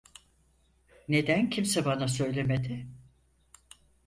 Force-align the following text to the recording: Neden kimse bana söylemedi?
Neden 1.07 1.49
kimse 1.49 1.85
bana 1.85 2.07
söylemedi? 2.07 2.87